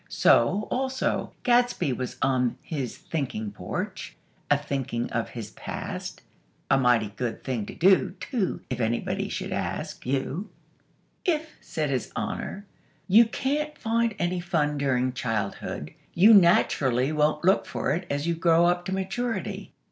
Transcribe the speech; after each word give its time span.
So, 0.09 0.67
also, 0.71 1.31
Gadsby 1.43 1.93
was 1.93 2.17
on 2.23 2.57
his 2.63 2.97
thinking 2.97 3.51
porch, 3.51 4.15
a 4.49 4.57
thinking 4.57 5.11
of 5.11 5.29
his 5.29 5.51
past. 5.51 6.21
(A 6.71 6.79
mighty 6.79 7.09
good 7.15 7.43
thing 7.43 7.67
to 7.67 7.75
do, 7.75 8.15
too; 8.19 8.61
if 8.71 8.79
anybody 8.79 9.29
should 9.29 9.51
ask 9.53 10.03
you!) 10.07 10.49
"If," 11.23 11.51
said 11.61 11.91
His 11.91 12.11
Honor, 12.15 12.65
"you 13.07 13.25
can't 13.25 13.77
find 13.77 14.15
any 14.17 14.39
fun 14.39 14.79
during 14.79 15.13
childhood, 15.13 15.93
you 16.15 16.33
naturally 16.33 17.11
won't 17.11 17.45
look 17.45 17.67
for 17.67 17.91
it 17.93 18.07
as 18.09 18.25
you 18.25 18.33
grow 18.33 18.65
up 18.65 18.85
to 18.85 18.91
maturity. 18.91 19.71